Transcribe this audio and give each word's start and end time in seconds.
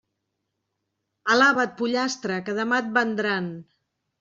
Alaba't, 1.35 1.77
pollastre, 1.83 2.41
que 2.49 2.57
demà 2.63 2.83
et 2.87 2.91
vendran. 2.99 3.55